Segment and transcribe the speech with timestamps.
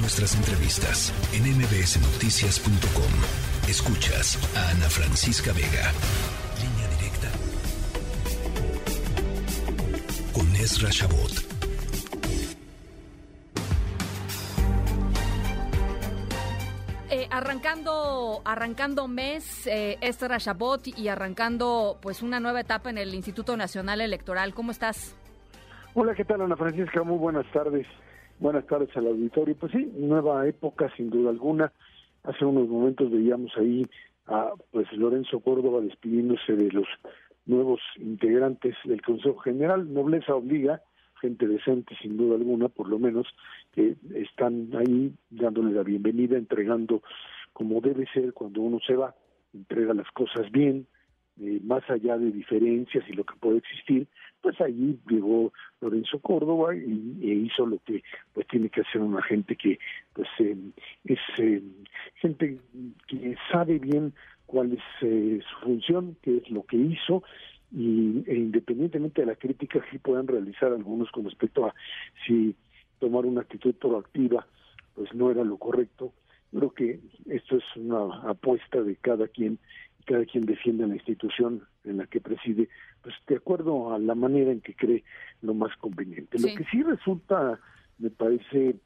[0.00, 3.12] Nuestras entrevistas en mbsnoticias.com.
[3.68, 5.90] Escuchas a Ana Francisca Vega.
[6.62, 7.28] Línea directa.
[10.32, 11.32] Con Ezra Shabot.
[17.10, 23.14] Eh, arrancando, arrancando mes, eh, Esther Shabot, y arrancando pues una nueva etapa en el
[23.14, 24.54] Instituto Nacional Electoral.
[24.54, 25.16] ¿Cómo estás?
[25.94, 27.02] Hola, ¿qué tal Ana Francisca?
[27.02, 27.86] Muy buenas tardes.
[28.40, 29.56] Buenas tardes al auditorio.
[29.56, 31.72] Pues sí, nueva época sin duda alguna.
[32.22, 33.84] Hace unos momentos veíamos ahí
[34.26, 36.86] a pues Lorenzo Córdoba despidiéndose de los
[37.46, 39.92] nuevos integrantes del Consejo General.
[39.92, 40.82] Nobleza obliga,
[41.20, 43.26] gente decente sin duda alguna, por lo menos,
[43.72, 47.02] que están ahí dándole la bienvenida, entregando
[47.52, 49.16] como debe ser cuando uno se va,
[49.52, 50.86] entrega las cosas bien,
[51.40, 54.06] eh, más allá de diferencias y lo que puede existir,
[54.40, 58.02] pues allí llegó Lorenzo Córdoba y, e hizo lo que
[58.32, 59.78] pues tiene que hacer una gente que
[60.12, 60.56] pues eh,
[61.04, 61.62] es eh,
[62.16, 62.58] gente
[63.06, 64.12] que sabe bien
[64.46, 67.22] cuál es su función, qué es lo que hizo
[67.70, 71.74] y e independientemente de la crítica que puedan realizar algunos con respecto a
[72.26, 72.56] si
[72.98, 74.46] tomar una actitud proactiva
[74.98, 76.12] pues no era lo correcto.
[76.50, 79.58] Creo que esto es una apuesta de cada quien
[80.08, 82.70] cada quien defiende la institución en la que preside,
[83.02, 85.04] pues de acuerdo a la manera en que cree
[85.42, 86.38] lo más conveniente.
[86.38, 87.60] Lo que sí resulta,
[87.98, 88.76] me parece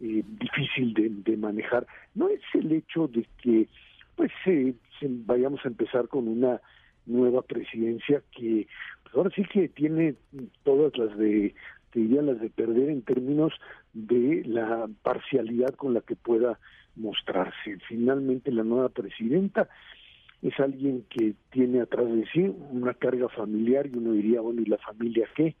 [0.00, 3.66] eh, difícil de, manejar, no es el hecho de que
[4.14, 6.60] pues eh, vayamos a empezar con una
[7.06, 8.68] nueva presidencia que
[9.02, 10.14] pues, ahora sí que tiene
[10.62, 11.54] todas las de
[11.90, 13.52] te diría las de perder en términos
[13.94, 16.60] de la parcialidad con la que pueda
[16.94, 17.78] mostrarse.
[17.88, 19.68] Finalmente la nueva presidenta
[20.42, 24.66] es alguien que tiene atrás de sí una carga familiar y uno diría, bueno, ¿y
[24.66, 25.56] la familia qué?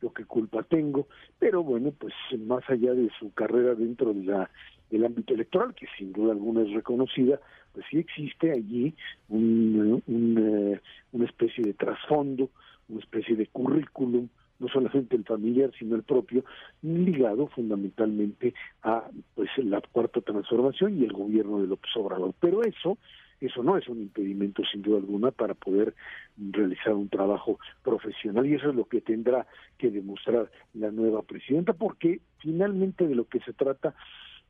[0.00, 1.06] Lo que culpa tengo,
[1.38, 4.50] pero bueno, pues más allá de su carrera dentro de la,
[4.90, 7.40] del ámbito electoral, que sin duda alguna es reconocida,
[7.72, 8.94] pues sí existe allí
[9.28, 10.80] un, eh,
[11.12, 12.50] una especie de trasfondo,
[12.88, 14.28] una especie de currículum,
[14.58, 16.44] no solamente el familiar, sino el propio,
[16.82, 22.32] ligado fundamentalmente a pues la cuarta transformación y el gobierno de López Obrador.
[22.40, 22.98] Pero eso
[23.46, 25.94] eso no es un impedimento sin duda alguna para poder
[26.36, 29.46] realizar un trabajo profesional y eso es lo que tendrá
[29.78, 33.94] que demostrar la nueva presidenta porque finalmente de lo que se trata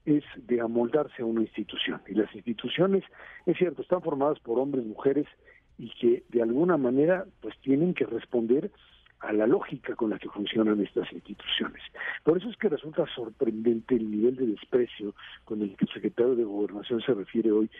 [0.04, 2.02] es de amoldarse a una institución.
[2.08, 3.04] Y las instituciones
[3.46, 5.26] es cierto están formadas por hombres mujeres
[5.78, 8.70] y que de alguna manera pues tienen que responder
[9.22, 11.80] a la lógica con la que funcionan estas instituciones.
[12.24, 16.34] Por eso es que resulta sorprendente el nivel de desprecio con el que el secretario
[16.34, 17.70] de Gobernación se refiere hoy,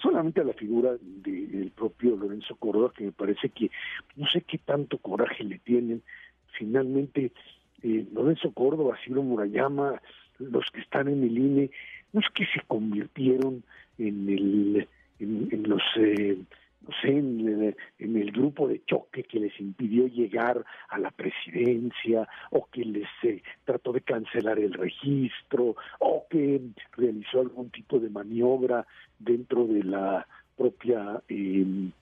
[0.00, 3.70] solamente a la figura del propio Lorenzo Córdoba, que me parece que
[4.16, 6.02] no sé qué tanto coraje le tienen.
[6.58, 7.32] Finalmente,
[7.82, 10.02] eh, Lorenzo Córdoba, Ciro Murayama,
[10.38, 11.70] los que están en el INE,
[12.12, 13.62] no es que se convirtieron
[13.98, 14.88] en el
[15.20, 16.38] en, los eh,
[17.00, 22.84] sé, en, el grupo de choque que les impidió llegar a la presidencia o que
[22.84, 26.60] les eh, trató de cancelar el registro o que
[26.96, 28.86] realizó algún tipo de maniobra
[29.18, 31.92] dentro de la propia em,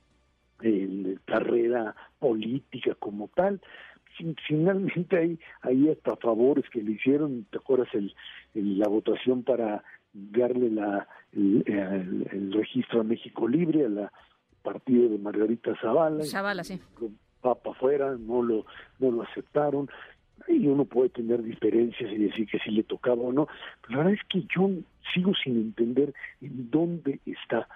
[1.25, 3.61] carrera política como tal.
[4.47, 8.15] Finalmente hay, hay hasta favores que le hicieron, ¿te acuerdas el,
[8.55, 14.13] la votación para darle la, el registro a México Libre, a la
[14.67, 16.25] partido de Margarita Zavala.
[16.25, 16.81] Zavala, sí.
[17.41, 18.67] Papa afuera, no lo,
[18.99, 19.89] no lo aceptaron.
[20.49, 23.47] Y uno puede tener diferencias y decir que sí le tocaba o no.
[23.83, 24.69] Pero la verdad es que yo
[25.15, 27.69] sigo sin entender en dónde está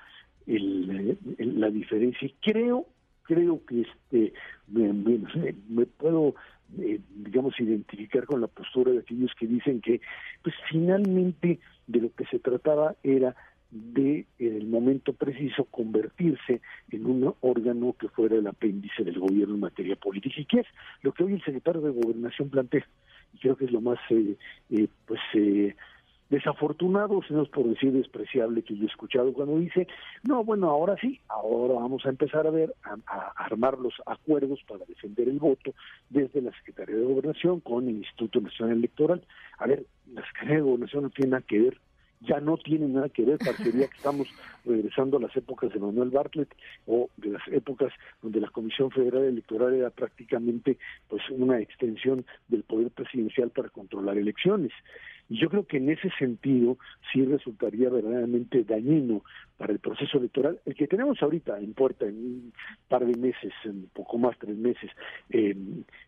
[0.46, 2.26] el, la diferencia.
[2.26, 2.86] Y creo,
[3.22, 4.32] creo que este
[4.68, 6.34] me, me, puedo
[6.78, 10.00] eh, digamos identificar con la postura de aquellos que dicen que
[10.42, 13.34] pues finalmente de lo que se trataba era
[13.70, 16.60] de en el momento preciso convertirse
[16.90, 20.66] en un órgano que fuera el apéndice del gobierno en materia política y que es
[21.02, 22.86] lo que hoy el secretario de gobernación plantea
[23.32, 24.36] y creo que es lo más eh,
[24.70, 25.76] eh, pues eh,
[26.30, 29.88] desafortunado, si no es por decir despreciable que yo he escuchado cuando dice,
[30.22, 34.60] no, bueno, ahora sí, ahora vamos a empezar a ver, a, a, armar los acuerdos
[34.66, 35.74] para defender el voto
[36.08, 39.22] desde la Secretaría de Gobernación con el Instituto Nacional Electoral.
[39.58, 41.80] A ver, la Secretaría de Gobernación no tiene nada que ver
[42.20, 44.28] ya no tiene nada que ver, parecería que estamos
[44.64, 46.54] regresando a las épocas de Manuel Bartlett
[46.86, 50.76] o de las épocas donde la Comisión Federal Electoral era prácticamente
[51.08, 54.72] pues una extensión del poder presidencial para controlar elecciones.
[55.30, 56.76] Y yo creo que en ese sentido
[57.12, 59.22] sí resultaría verdaderamente dañino
[59.56, 62.52] para el proceso electoral, el que tenemos ahorita en puerta en un
[62.88, 64.90] par de meses, en poco más, tres meses,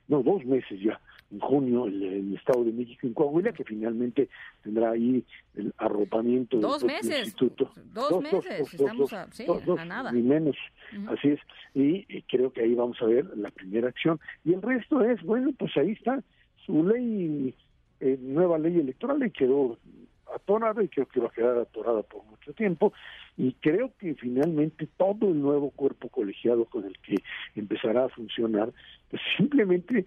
[0.08, 1.00] no, dos meses ya,
[1.32, 4.29] en junio el, Estado de México en Coahuila, que finalmente
[4.62, 5.25] tendrá ahí
[5.55, 7.73] el arropamiento dos del meses, instituto.
[7.93, 9.46] Dos, meses, estamos a, sí,
[9.79, 10.12] a nada.
[10.12, 10.56] Ni menos,
[11.08, 11.40] así es.
[11.75, 14.20] Y, creo que ahí vamos a ver la primera acción.
[14.44, 16.23] Y el resto es, bueno, pues ahí está
[16.67, 17.55] su ley,
[18.00, 19.79] eh, nueva ley electoral, y quedó
[20.34, 22.93] atorada y creo que va a quedar atorada por mucho tiempo
[23.37, 27.17] y creo que finalmente todo el nuevo cuerpo colegiado con el que
[27.55, 28.73] empezará a funcionar
[29.11, 30.06] pues simplemente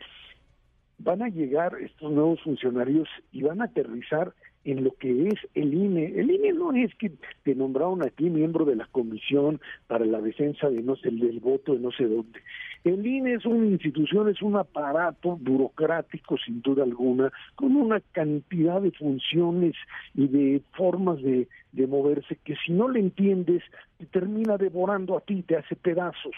[0.98, 4.34] van a llegar estos nuevos funcionarios y van a aterrizar
[4.66, 6.20] en lo que es el INE.
[6.20, 7.12] El INE no es que
[7.44, 11.40] te nombraron a ti miembro de la comisión para la defensa de no sé, del
[11.40, 12.40] voto de no sé dónde.
[12.84, 18.82] El INE es una institución, es un aparato burocrático sin duda alguna, con una cantidad
[18.82, 19.76] de funciones
[20.16, 23.62] y de formas de, de moverse que si no le entiendes
[24.00, 26.36] te termina devorando a ti, te hace pedazos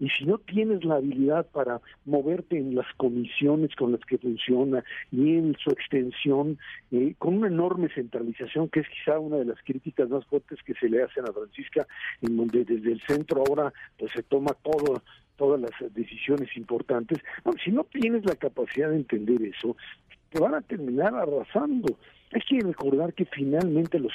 [0.00, 4.82] y si no tienes la habilidad para moverte en las comisiones con las que funciona
[5.12, 6.58] y en su extensión,
[6.90, 10.74] eh, con una enorme centralización, que es quizá una de las críticas más fuertes que
[10.74, 11.86] se le hacen a Francisca,
[12.22, 15.02] en donde desde el centro ahora pues se toma todo
[15.36, 17.18] todas las decisiones importantes.
[17.64, 19.74] si no tienes la capacidad de entender eso,
[20.30, 21.98] te van a terminar arrasando.
[22.32, 24.12] Hay que recordar que finalmente los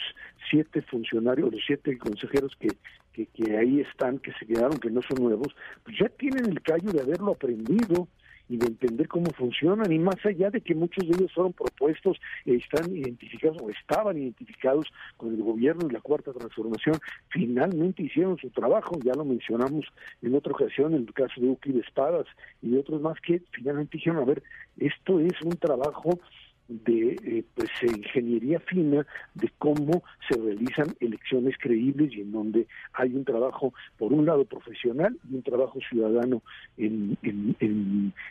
[0.50, 2.70] siete funcionarios, los siete consejeros que,
[3.14, 5.54] que, que, ahí están, que se quedaron, que no son nuevos,
[5.84, 8.08] pues ya tienen el callo de haberlo aprendido
[8.50, 12.18] y de entender cómo funcionan y más allá de que muchos de ellos fueron propuestos,
[12.46, 14.88] están identificados o estaban identificados
[15.18, 16.96] con el gobierno y la cuarta transformación,
[17.30, 19.86] finalmente hicieron su trabajo, ya lo mencionamos
[20.22, 22.26] en otra ocasión, en el caso de Uki de Espadas
[22.62, 24.44] y otros más que finalmente dijeron, a ver,
[24.78, 26.20] esto es un trabajo
[26.68, 33.14] de eh, pues ingeniería fina de cómo se realizan elecciones creíbles y en donde hay
[33.14, 36.42] un trabajo por un lado profesional y un trabajo ciudadano
[36.78, 37.56] en, en,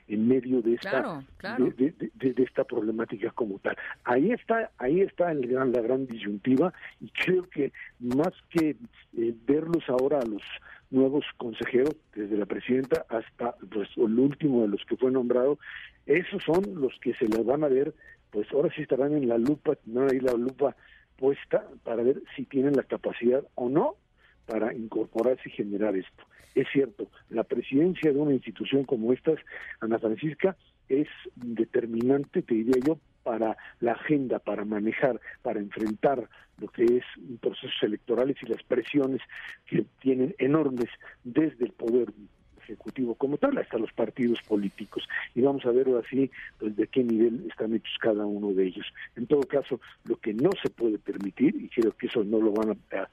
[0.08, 1.22] en, medio de esta
[1.58, 3.76] De, de, esta problemática como tal.
[4.04, 8.76] Ahí está ahí está el gran, la gran disyuntiva y creo que más que
[9.16, 10.42] eh, verlos ahora a los
[10.94, 15.58] nuevos consejeros, desde la presidenta hasta pues, el último de los que fue nombrado,
[16.06, 17.94] esos son los que se les van a ver
[18.34, 20.74] pues ahora sí estarán en la lupa, tendrán ahí la lupa
[21.16, 23.94] puesta para ver si tienen la capacidad o no
[24.44, 26.24] para incorporarse y generar esto.
[26.56, 29.34] Es cierto, la presidencia de una institución como esta,
[29.80, 30.56] Ana Francisca,
[30.88, 31.06] es
[31.36, 36.28] determinante, te diría yo, para la agenda, para manejar, para enfrentar
[36.58, 37.04] lo que es
[37.40, 39.20] procesos electorales y las presiones
[39.66, 40.88] que tienen enormes
[41.24, 42.12] desde el poder
[42.64, 45.06] ejecutivo como tal hasta los partidos políticos.
[45.34, 48.86] Y vamos a ver así pues de qué nivel están hechos cada uno de ellos.
[49.16, 52.52] En todo caso lo que no se puede permitir y creo que eso no lo
[52.52, 53.08] van a,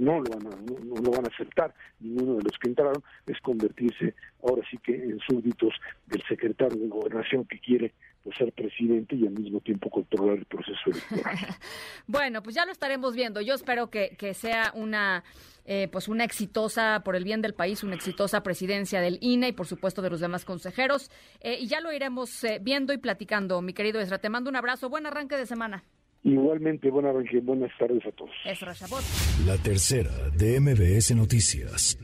[0.00, 3.40] no lo van a no, lo van a aceptar ninguno de los que entraron es
[3.40, 5.74] convertirse ahora sí que en súbditos
[6.06, 10.44] del secretario de gobernación que quiere pues, ser presidente y al mismo tiempo controlar el
[10.44, 11.36] proceso electoral.
[12.06, 13.40] bueno, pues ya lo estaremos viendo.
[13.40, 15.24] Yo espero que, que sea una
[15.72, 19.52] eh, pues una exitosa, por el bien del país, una exitosa presidencia del INE y
[19.52, 21.10] por supuesto de los demás consejeros.
[21.40, 24.18] Eh, y ya lo iremos eh, viendo y platicando, mi querido Esra.
[24.18, 25.84] Te mando un abrazo, buen arranque de semana.
[26.22, 28.32] Igualmente, buen arranque, buenas tardes a todos.
[28.44, 29.02] Esra Chabot.
[29.46, 31.96] La tercera de MBS Noticias.